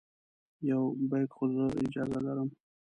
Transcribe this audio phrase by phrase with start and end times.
[0.69, 2.49] یو بیک خو زه اجازه لرم.